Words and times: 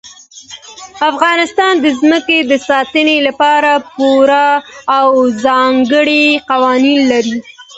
افغانستان 1.11 1.73
د 1.83 1.85
ځمکه 1.99 2.37
د 2.51 2.53
ساتنې 2.69 3.17
لپاره 3.27 3.71
پوره 3.95 4.49
او 4.97 5.07
ځانګړي 5.45 6.27
قوانین 6.49 6.99
لري. 7.11 7.37